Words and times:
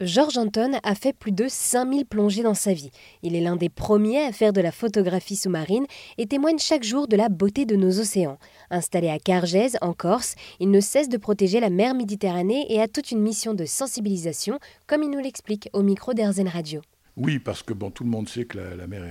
Georges 0.00 0.38
Anton 0.38 0.78
a 0.84 0.94
fait 0.94 1.12
plus 1.12 1.32
de 1.32 1.46
5000 1.48 2.06
plongées 2.06 2.44
dans 2.44 2.54
sa 2.54 2.72
vie. 2.72 2.92
Il 3.24 3.34
est 3.34 3.40
l'un 3.40 3.56
des 3.56 3.68
premiers 3.68 4.22
à 4.22 4.30
faire 4.30 4.52
de 4.52 4.60
la 4.60 4.70
photographie 4.70 5.34
sous-marine 5.34 5.86
et 6.18 6.26
témoigne 6.28 6.60
chaque 6.60 6.84
jour 6.84 7.08
de 7.08 7.16
la 7.16 7.28
beauté 7.28 7.66
de 7.66 7.74
nos 7.74 7.98
océans. 7.98 8.38
Installé 8.70 9.08
à 9.08 9.18
Cargèse, 9.18 9.76
en 9.80 9.94
Corse, 9.94 10.36
il 10.60 10.70
ne 10.70 10.78
cesse 10.78 11.08
de 11.08 11.16
protéger 11.16 11.58
la 11.58 11.68
mer 11.68 11.94
Méditerranée 11.94 12.64
et 12.72 12.80
a 12.80 12.86
toute 12.86 13.10
une 13.10 13.20
mission 13.20 13.54
de 13.54 13.64
sensibilisation, 13.64 14.60
comme 14.86 15.02
il 15.02 15.10
nous 15.10 15.18
l'explique 15.18 15.68
au 15.72 15.82
micro 15.82 16.14
d'Airzen 16.14 16.46
Radio. 16.46 16.80
Oui, 17.16 17.40
parce 17.40 17.64
que 17.64 17.72
bon, 17.72 17.90
tout 17.90 18.04
le 18.04 18.10
monde 18.10 18.28
sait 18.28 18.44
que 18.44 18.56
la, 18.56 18.86
mer 18.86 19.02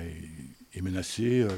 est, 0.73 0.81
menacée. 0.81 1.41
Euh, 1.41 1.49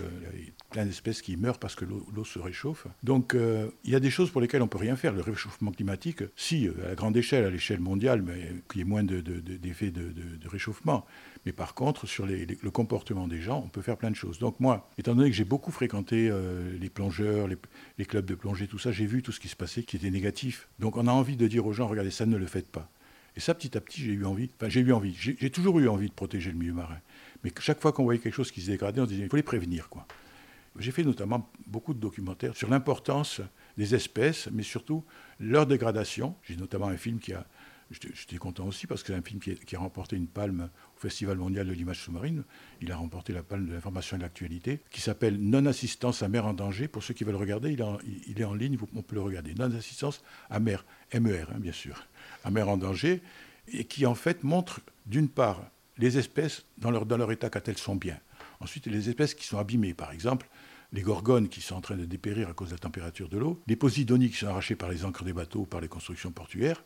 plein 0.69 0.85
d'espèces 0.85 1.21
qui 1.21 1.35
meurent 1.35 1.59
parce 1.59 1.75
que 1.75 1.85
l'eau 1.85 2.23
se 2.23 2.39
réchauffe. 2.39 2.87
Donc 3.03 3.33
euh, 3.33 3.69
il 3.83 3.91
y 3.91 3.95
a 3.95 3.99
des 3.99 4.09
choses 4.09 4.29
pour 4.29 4.41
lesquelles 4.41 4.61
on 4.61 4.65
ne 4.65 4.69
peut 4.69 4.77
rien 4.77 4.95
faire. 4.95 5.13
Le 5.13 5.21
réchauffement 5.21 5.71
climatique, 5.71 6.23
si, 6.35 6.67
euh, 6.67 6.91
à 6.91 6.95
grande 6.95 7.17
échelle, 7.17 7.45
à 7.45 7.49
l'échelle 7.49 7.79
mondiale, 7.79 8.21
mais 8.21 8.53
qu'il 8.69 8.79
y 8.79 8.81
ait 8.81 8.85
moins 8.85 9.03
d'effets 9.03 9.91
de, 9.91 10.13
réchauffement. 10.47 11.05
Mais 11.45 11.51
par 11.51 11.73
contre, 11.73 12.07
sur 12.07 12.25
le 12.25 12.71
comportement 12.71 13.27
des 13.27 13.41
gens, 13.41 13.63
on 13.65 13.69
peut 13.69 13.81
faire 13.81 13.97
plein 13.97 14.11
de 14.11 14.15
choses. 14.15 14.39
Donc 14.39 14.59
moi, 14.59 14.89
étant 14.97 15.15
donné 15.15 15.29
que 15.29 15.35
j'ai 15.35 15.45
beaucoup 15.45 15.71
fréquenté 15.71 16.29
euh, 16.29 16.77
les 16.79 16.89
plongeurs, 16.89 17.47
les, 17.47 18.05
clubs 18.05 18.25
de 18.25 18.35
plongée, 18.35 18.67
tout 18.67 18.79
ça, 18.79 18.91
j'ai 18.91 19.05
vu 19.05 19.21
tout 19.21 19.31
ce 19.31 19.39
qui 19.39 19.47
se 19.47 19.55
passait 19.55 19.83
qui 19.83 19.95
était 19.95 20.11
négatif. 20.11 20.67
Donc 20.79 20.97
on 20.97 21.07
a 21.07 21.11
envie 21.11 21.35
de 21.35 21.47
dire 21.47 21.65
aux 21.65 21.73
gens, 21.73 21.87
regardez, 21.87 22.11
ça 22.11 22.25
ne 22.25 22.37
le 22.37 22.47
faites 22.47 22.69
pas. 22.69 22.89
Et 23.35 23.39
ça, 23.39 23.53
petit 23.53 23.77
à 23.77 23.81
petit, 23.81 24.01
j'ai 24.01 24.11
eu 24.11 24.25
envie, 24.25 24.49
enfin 24.57 24.69
j'ai 24.69 24.81
eu 24.81 24.91
envie, 24.91 25.13
j'ai 25.13 25.49
toujours 25.49 25.79
eu 25.79 25.87
envie 25.87 26.09
de 26.09 26.13
protéger 26.13 26.51
le 26.51 26.57
milieu 26.57 26.73
marin. 26.73 26.97
Mais 27.43 27.51
chaque 27.59 27.79
fois 27.79 27.93
qu'on 27.93 28.03
voyait 28.03 28.19
quelque 28.19 28.33
chose 28.33 28.51
qui 28.51 28.61
se 28.61 28.71
dégradait, 28.71 28.99
on 28.99 29.05
disait, 29.05 29.23
il 29.23 29.29
faut 29.29 29.37
les 29.37 29.43
prévenir. 29.43 29.87
quoi. 29.87 30.05
J'ai 30.77 30.91
fait 30.91 31.03
notamment 31.03 31.49
beaucoup 31.67 31.93
de 31.93 31.99
documentaires 31.99 32.55
sur 32.55 32.69
l'importance 32.69 33.41
des 33.77 33.95
espèces, 33.95 34.49
mais 34.51 34.63
surtout 34.63 35.03
leur 35.39 35.65
dégradation. 35.65 36.35
J'ai 36.43 36.55
notamment 36.55 36.87
un 36.87 36.97
film 36.97 37.19
qui 37.19 37.33
a. 37.33 37.45
J'étais 37.91 38.37
content 38.37 38.67
aussi 38.67 38.85
parce 38.85 39.01
que 39.01 39.07
c'est 39.07 39.17
un 39.17 39.23
film 39.23 39.39
qui 39.39 39.75
a, 39.75 39.79
remporté 39.79 40.15
une 40.15 40.27
palme 40.27 40.69
au 40.95 40.99
Festival 40.99 41.37
mondial 41.37 41.65
de 41.65 41.73
l'image 41.73 41.99
sous-marine. 41.99 42.43
Il 42.81 42.91
a 42.91 42.95
remporté 42.95 43.33
la 43.33 43.41
palme 43.41 43.65
de 43.65 43.73
l'information 43.73 44.15
et 44.15 44.19
de 44.19 44.23
l'actualité, 44.23 44.79
qui 44.91 45.01
s'appelle 45.01 45.39
Non-assistance 45.39 46.21
à 46.21 46.27
mer 46.27 46.45
en 46.45 46.53
danger. 46.53 46.87
Pour 46.87 47.01
ceux 47.01 47.15
qui 47.15 47.23
veulent 47.23 47.35
regarder, 47.35 47.71
il 47.71 48.39
est 48.39 48.43
en, 48.43 48.53
ligne, 48.53 48.77
on 48.95 49.01
peut 49.01 49.15
le 49.15 49.21
regarder. 49.21 49.55
Non-assistance 49.55 50.21
à 50.51 50.59
mer, 50.59 50.85
MER, 51.19 51.45
bien 51.57 51.71
sûr, 51.71 52.05
à 52.43 52.51
mer 52.51 52.69
en 52.69 52.77
danger, 52.77 53.23
et 53.67 53.85
qui 53.85 54.05
en 54.05 54.13
fait 54.13 54.43
montre, 54.43 54.81
d'une 55.07 55.27
part, 55.27 55.71
les 55.97 56.19
espèces 56.19 56.65
dans 56.77 56.91
leur, 56.91 57.07
dans 57.07 57.17
leur 57.17 57.31
état 57.31 57.49
quand 57.49 57.67
elles 57.67 57.77
sont 57.79 57.95
bien. 57.95 58.19
Ensuite, 58.61 58.87
les 58.87 59.09
espèces 59.09 59.33
qui 59.33 59.45
sont 59.45 59.57
abîmées, 59.57 59.93
par 59.93 60.11
exemple, 60.11 60.49
les 60.91 61.01
gorgones 61.01 61.49
qui 61.49 61.61
sont 61.61 61.75
en 61.75 61.81
train 61.81 61.95
de 61.95 62.05
dépérir 62.05 62.49
à 62.49 62.53
cause 62.53 62.69
de 62.69 62.73
la 62.73 62.79
température 62.79 63.29
de 63.29 63.37
l'eau, 63.37 63.61
les 63.67 63.75
posidonies 63.75 64.29
qui 64.29 64.37
sont 64.37 64.47
arrachées 64.47 64.75
par 64.75 64.89
les 64.89 65.05
encres 65.05 65.23
des 65.23 65.33
bateaux 65.33 65.61
ou 65.61 65.65
par 65.65 65.81
les 65.81 65.87
constructions 65.87 66.31
portuaires. 66.31 66.83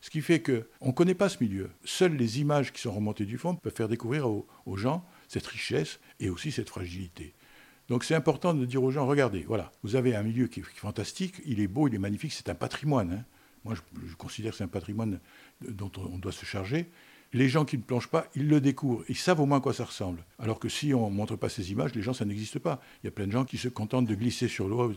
Ce 0.00 0.10
qui 0.10 0.20
fait 0.20 0.42
qu'on 0.42 0.88
ne 0.88 0.92
connaît 0.92 1.14
pas 1.14 1.28
ce 1.28 1.42
milieu. 1.42 1.70
Seules 1.84 2.16
les 2.16 2.40
images 2.40 2.72
qui 2.72 2.80
sont 2.80 2.92
remontées 2.92 3.24
du 3.24 3.38
fond 3.38 3.54
peuvent 3.54 3.74
faire 3.74 3.88
découvrir 3.88 4.28
aux, 4.28 4.76
gens 4.76 5.04
cette 5.28 5.46
richesse 5.46 6.00
et 6.18 6.28
aussi 6.28 6.50
cette 6.50 6.68
fragilité. 6.68 7.34
Donc 7.88 8.04
c'est 8.04 8.14
important 8.14 8.54
de 8.54 8.64
dire 8.64 8.82
aux 8.82 8.90
gens, 8.90 9.06
regardez, 9.06 9.42
voilà, 9.42 9.70
vous 9.82 9.96
avez 9.96 10.16
un 10.16 10.22
milieu 10.22 10.46
qui 10.46 10.60
est, 10.60 10.62
fantastique, 10.62 11.36
il 11.44 11.60
est 11.60 11.68
beau, 11.68 11.88
il 11.88 11.94
est 11.94 11.98
magnifique, 11.98 12.32
c'est 12.32 12.48
un 12.48 12.54
patrimoine. 12.54 13.12
Hein. 13.12 13.24
Moi, 13.64 13.74
je, 13.74 14.08
je, 14.08 14.14
considère 14.16 14.52
que 14.52 14.58
c'est 14.58 14.64
un 14.64 14.68
patrimoine 14.68 15.20
dont 15.60 15.92
on 15.96 16.18
doit 16.18 16.32
se 16.32 16.44
charger 16.44 16.90
les 17.32 17.48
gens 17.48 17.64
qui 17.64 17.78
ne 17.78 17.82
plongent 17.82 18.08
pas, 18.08 18.26
ils 18.34 18.46
le 18.46 18.60
découvrent. 18.60 19.04
Ils 19.08 19.16
savent 19.16 19.40
au 19.40 19.46
moins 19.46 19.58
à 19.58 19.60
quoi 19.60 19.72
ça 19.72 19.84
ressemble. 19.84 20.24
Alors 20.38 20.58
que 20.58 20.68
si 20.68 20.92
on 20.92 21.10
ne 21.10 21.14
montre 21.14 21.36
pas 21.36 21.48
ces 21.48 21.72
images, 21.72 21.94
les 21.94 22.02
gens, 22.02 22.12
ça 22.12 22.24
n'existe 22.24 22.58
pas. 22.58 22.80
Il 23.02 23.06
y 23.06 23.08
a 23.08 23.10
plein 23.10 23.26
de 23.26 23.32
gens 23.32 23.44
qui 23.44 23.56
se 23.56 23.68
contentent 23.68 24.06
de 24.06 24.14
glisser 24.14 24.48
sur 24.48 24.68
l'eau 24.68 24.92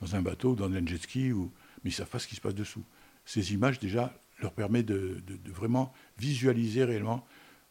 dans, 0.00 0.16
un 0.16 0.22
bateau, 0.22 0.54
dans 0.54 0.70
un 0.70 0.84
jet 0.84 1.00
ski, 1.00 1.32
ou... 1.32 1.52
mais 1.84 1.90
ils 1.90 1.94
ne 1.94 1.96
savent 1.96 2.08
pas 2.08 2.18
ce 2.18 2.26
qui 2.26 2.34
se 2.34 2.40
passe 2.40 2.54
dessous. 2.54 2.82
Ces 3.24 3.52
images, 3.52 3.78
déjà, 3.78 4.12
leur 4.40 4.52
permettent 4.52 4.86
de, 4.86 5.22
vraiment 5.46 5.92
visualiser 6.18 6.84
réellement 6.84 7.24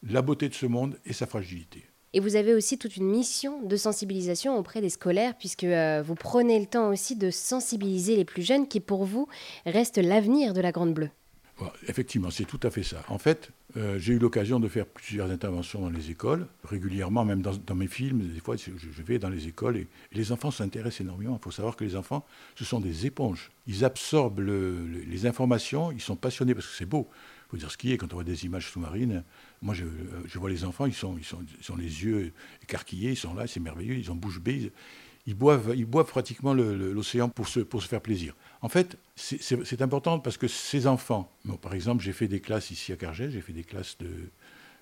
la 0.04 0.22
beauté 0.22 0.50
de 0.50 0.54
ce 0.54 0.66
monde 0.66 0.98
et 1.06 1.14
sa 1.14 1.26
fragilité. 1.26 1.86
Et 2.14 2.22
vous 2.22 2.38
avez 2.38 2.54
aussi 2.54 2.78
toute 2.78 2.96
une 2.96 3.10
mission 3.10 3.62
de 3.64 3.76
sensibilisation 3.76 4.58
auprès 4.58 4.80
des 4.80 4.90
scolaires, 4.90 5.38
puisque 5.38 5.66
euh, 5.66 6.02
vous 6.02 6.16
prenez 6.16 6.58
le 6.60 6.66
temps 6.66 6.90
aussi 6.90 7.18
de 7.18 7.30
sensibiliser 7.30 8.16
les 8.16 8.24
plus 8.24 8.42
jeunes, 8.42 8.70
qui 8.70 8.80
pour 8.80 9.04
vous 9.04 9.28
restent 9.66 9.98
l'avenir 9.98 10.54
de 10.54 10.62
la 10.62 10.72
Grande 10.72 10.94
Bleue. 10.94 11.10
Effectivement, 11.88 12.32
c'est 12.32 12.44
tout 12.44 12.60
à 12.64 12.70
fait 12.70 12.84
ça. 12.84 13.02
En 13.08 13.18
fait, 13.18 13.52
euh, 13.78 13.98
j'ai 13.98 14.14
eu 14.14 14.20
l'occasion 14.20 14.60
de 14.60 14.68
faire 14.68 14.86
plusieurs 14.86 15.32
interventions 15.32 15.80
dans 15.80 15.90
les 15.90 16.12
écoles, 16.12 16.48
régulièrement, 16.66 17.24
même 17.24 17.42
dans, 17.42 17.76
mes 17.76 17.88
films. 17.88 18.28
Des 18.28 18.42
fois, 18.42 18.58
je, 18.58 19.04
vais 19.04 19.20
dans 19.20 19.30
les 19.30 19.48
écoles 19.48 19.78
et, 19.78 19.88
les 20.12 20.32
enfants 20.34 20.52
s'intéressent 20.52 21.02
énormément. 21.02 21.40
Il 21.40 21.44
faut 21.44 21.52
savoir 21.52 21.78
que 21.78 21.86
les 21.86 21.96
enfants, 21.96 22.26
ce 22.56 22.66
sont 22.66 22.82
des 22.82 23.06
éponges. 23.06 23.52
Ils 23.68 23.86
absorbent 23.86 24.42
les 24.42 25.26
informations, 25.26 25.92
ils 25.94 26.02
sont 26.02 26.18
passionnés 26.18 26.54
parce 26.54 26.68
que 26.68 26.76
c'est 26.76 26.86
beau. 26.86 27.08
Il 27.48 27.52
faut 27.52 27.58
dire 27.58 27.72
ce 27.72 27.78
qui 27.78 27.94
est 27.94 27.98
quand 27.98 28.12
on 28.12 28.18
voit 28.18 28.24
des 28.26 28.46
images 28.46 28.70
sous-marines. 28.70 29.24
Moi, 29.62 29.76
je, 29.76 29.86
euh, 29.86 29.88
vois 30.36 30.50
les 30.50 30.66
enfants, 30.66 30.88
ils 30.88 30.94
sont, 30.94 31.18
ils, 31.18 31.24
sont, 31.24 31.40
ils 31.62 31.72
ont 31.72 31.78
les 31.78 32.04
yeux 32.04 32.34
écarquillés, 32.64 33.12
ils 33.12 33.18
sont 33.18 33.34
là, 33.34 33.48
c'est 33.48 33.62
merveilleux, 33.62 33.96
ils 33.96 34.12
ont 34.12 34.16
bouche 34.16 34.42
bée 34.42 34.72
boivent, 35.34 35.74
ils 35.76 35.86
boivent 35.86 36.10
pratiquement 36.10 36.54
l'océan 36.54 37.30
pour 37.30 37.48
se, 37.48 37.60
pour 37.60 37.82
se 37.82 37.88
faire 37.88 38.02
plaisir. 38.02 38.36
En 38.62 38.70
fait, 38.70 38.98
c'est 39.16 39.82
important 39.82 40.20
parce 40.20 40.38
que 40.38 40.48
ces 40.48 40.86
enfants, 40.86 41.32
par 41.62 41.74
exemple, 41.74 42.04
j'ai 42.04 42.14
fait 42.14 42.28
des 42.28 42.40
classes 42.40 42.72
ici 42.72 42.92
à 42.92 42.96
Cargès, 42.96 43.32
j'ai 43.32 43.42
fait 43.42 43.54
des 43.54 43.64
classes 43.64 43.98
de, 44.00 44.10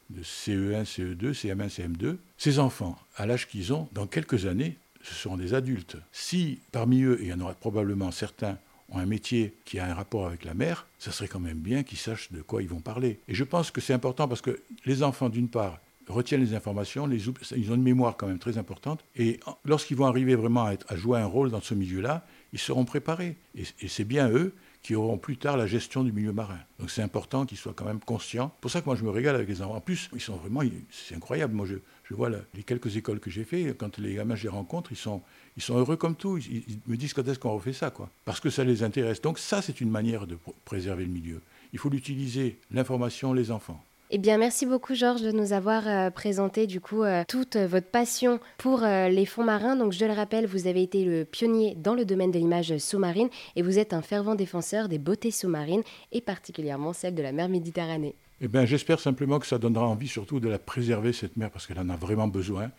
de 0.10 0.22
CE1, 0.22 0.84
CE2, 0.84 1.34
CM1, 1.34 1.70
CM2. 1.70 2.18
Ces 2.38 2.60
enfants, 2.60 2.98
à 3.16 3.26
l'âge 3.26 3.48
qu'ils 3.48 3.74
ont, 3.74 3.88
dans 3.94 4.08
quelques 4.08 4.46
années, 4.46 4.78
ce 5.02 5.14
seront 5.14 5.38
des 5.38 5.54
adultes. 5.54 5.98
Si 6.12 6.60
parmi 6.72 7.04
eux, 7.04 7.20
et 7.22 7.26
il 7.26 7.30
y 7.30 7.34
en 7.34 7.40
aura 7.40 7.54
probablement 7.54 8.12
certains, 8.12 8.58
ont 8.90 9.00
un 9.00 9.06
métier 9.06 9.54
qui 9.66 9.80
a 9.80 9.86
un 9.86 9.94
rapport 9.94 10.28
avec 10.28 10.44
la 10.46 10.54
mer, 10.54 10.88
ça 11.00 11.12
serait 11.12 11.28
quand 11.28 11.40
même 11.40 11.58
bien 11.58 11.84
qu'ils 11.84 11.98
sachent 11.98 12.32
de 12.32 12.42
quoi 12.42 12.62
ils 12.62 12.70
vont 12.70 12.80
parler. 12.80 13.20
Et 13.28 13.34
je 13.34 13.44
pense 13.44 13.72
que 13.72 13.82
c'est 13.82 13.94
important 13.94 14.28
parce 14.28 14.42
que 14.42 14.62
les 14.86 15.04
enfants, 15.04 15.30
d'une 15.30 15.50
part, 15.50 15.80
retiennent 16.08 16.42
les 16.42 16.54
informations, 16.54 17.10
ils 17.10 17.72
ont 17.72 17.76
une 17.76 17.84
mémoire 17.84 18.18
quand 18.18 18.28
même 18.28 18.40
très 18.40 18.58
importante, 18.58 19.04
et 19.16 19.40
lorsqu'ils 19.66 19.98
vont 19.98 20.06
arriver 20.06 20.36
vraiment 20.36 20.66
à, 20.66 20.96
jouer 20.96 21.20
un 21.20 21.26
rôle 21.26 21.50
dans 21.50 21.62
ce 21.62 21.74
milieu-là, 21.74 22.26
ils 22.52 22.60
seront 22.60 22.86
préparés. 22.86 23.38
Et, 23.56 23.64
c'est 23.88 24.04
bien 24.04 24.30
eux 24.30 24.54
qui 24.82 24.96
auront 24.96 25.18
plus 25.18 25.38
tard 25.38 25.56
la 25.56 25.66
gestion 25.66 26.04
du 26.04 26.12
milieu 26.12 26.34
marin. 26.34 26.60
Donc 26.78 26.92
c'est 26.92 27.02
important 27.02 27.46
qu'ils 27.46 27.58
soient 27.58 27.74
quand 27.74 27.86
même 27.86 28.02
conscients. 28.02 28.52
C'est 28.56 28.62
pour 28.62 28.72
ça 28.72 28.82
que 28.82 28.86
moi 28.86 28.96
je 28.96 29.04
me 29.06 29.10
régale 29.10 29.36
avec 29.36 29.48
les 29.48 29.62
enfants. 29.62 29.76
En 29.76 29.82
plus, 29.82 30.10
ils 30.14 30.20
sont 30.20 30.36
vraiment, 30.36 30.62
c'est 30.92 31.16
incroyable. 31.16 31.54
Moi 31.54 31.66
je, 31.66 31.76
vois 32.14 32.30
les 32.30 32.64
quelques 32.64 32.96
écoles 32.96 33.20
que 33.20 33.32
j'ai 33.32 33.44
fait, 33.44 33.76
quand 33.76 33.98
les 33.98 34.16
gamins 34.16 34.36
je 34.36 34.44
les 34.44 34.50
rencontre, 34.50 34.92
ils 34.92 34.98
sont, 34.98 35.24
heureux 35.70 35.96
comme 35.96 36.16
tout. 36.16 36.38
Ils, 36.38 36.64
ils 36.68 36.80
me 36.86 36.98
disent 36.98 37.14
quand 37.14 37.28
est-ce 37.28 37.40
qu'on 37.40 37.54
refait 37.54 37.74
ça, 37.74 37.92
quoi. 37.92 38.10
Parce 38.26 38.40
que 38.40 38.50
ça 38.50 38.64
les 38.64 38.84
intéresse. 38.84 39.22
Donc 39.22 39.40
ça 39.40 39.62
c'est 39.62 39.80
une 39.80 39.90
manière 39.90 40.28
de 40.28 40.38
préserver 40.66 41.06
le 41.06 41.12
milieu. 41.12 41.42
Il 41.72 41.80
faut 41.80 41.90
l'utiliser, 41.90 42.60
l'information, 42.70 43.34
les 43.34 43.52
enfants. 43.52 43.84
Eh 44.16 44.20
bien, 44.20 44.38
merci 44.38 44.68
beaucoup, 44.68 44.94
Georges, 44.94 45.24
de 45.24 45.32
nous 45.32 45.54
avoir 45.54 45.88
euh, 45.88 46.12
présenté 46.12 46.68
du 46.68 46.80
coup 46.80 47.02
euh, 47.02 47.24
toute 47.28 47.56
votre 47.56 47.88
passion 47.88 48.40
pour 48.60 48.84
euh, 48.84 49.10
les 49.10 49.26
fonds 49.26 49.44
marins. 49.44 49.76
Donc, 49.76 49.92
je 49.92 50.06
le 50.06 50.14
rappelle, 50.14 50.46
vous 50.46 50.68
avez 50.68 50.84
été 50.84 51.04
le 51.04 51.26
pionnier 51.26 51.74
dans 51.76 51.96
le 51.96 52.06
domaine 52.06 52.30
de 52.30 52.38
l'image 52.38 52.78
sous-marine 52.78 53.30
et 53.56 53.64
vous 53.64 53.80
êtes 53.80 53.92
un 53.92 54.04
fervent 54.04 54.36
défenseur 54.36 54.88
des 54.88 55.00
beautés 55.00 55.32
sous-marines 55.32 55.82
et 56.12 56.22
particulièrement 56.22 56.94
celle 56.94 57.16
de 57.16 57.24
la 57.24 57.32
mer 57.32 57.50
Méditerranée. 57.50 58.14
Eh 58.40 58.48
bien, 58.48 58.66
j'espère 58.66 59.00
simplement 59.00 59.40
que 59.40 59.48
ça 59.48 59.58
donnera 59.58 59.88
envie 59.88 60.08
surtout 60.08 60.40
de 60.40 60.48
la 60.48 60.60
préserver, 60.60 61.12
cette 61.12 61.36
mer, 61.36 61.50
parce 61.50 61.66
qu'elle 61.66 61.80
en 61.80 61.90
a 61.90 61.96
vraiment 61.96 62.28
besoin. 62.28 62.70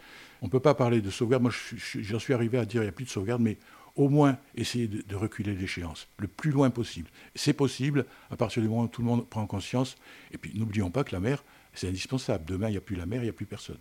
On 0.40 0.46
ne 0.46 0.50
peut 0.52 0.60
pas 0.60 0.74
parler 0.74 1.00
de 1.00 1.10
sauvegarde. 1.10 1.42
Moi, 1.42 1.52
j'en 1.96 2.20
suis 2.20 2.32
arrivé 2.32 2.58
à 2.58 2.64
dire 2.64 2.82
qu'il 2.82 2.82
n'y 2.82 2.86
a 2.86 2.92
plus 2.92 3.06
de 3.06 3.10
sauvegarde, 3.10 3.42
mais 3.42 3.58
au 3.96 4.08
moins 4.08 4.38
essayer 4.54 4.88
de, 4.88 5.16
reculer 5.16 5.54
l'échéance 5.54 6.08
le 6.18 6.28
plus 6.28 6.50
loin 6.50 6.70
possible. 6.70 7.10
C'est 7.34 7.52
possible 7.52 8.06
à 8.30 8.36
partir 8.36 8.62
du 8.62 8.68
moment 8.68 8.82
où 8.82 8.88
tout 8.88 9.02
le 9.02 9.06
monde 9.06 9.28
prend 9.28 9.46
conscience. 9.46 9.96
Et 10.32 10.38
puis 10.38 10.52
n'oublions 10.54 10.90
pas 10.90 11.04
que 11.04 11.14
la 11.14 11.20
mer, 11.20 11.44
c'est 11.74 11.88
indispensable. 11.88 12.44
Demain, 12.44 12.68
il 12.68 12.72
n'y 12.72 12.78
a 12.78 12.80
plus 12.80 12.96
la 12.96 13.06
mer, 13.06 13.20
il 13.20 13.24
n'y 13.24 13.30
a 13.30 13.34
plus 13.34 13.46
personne. 13.46 13.78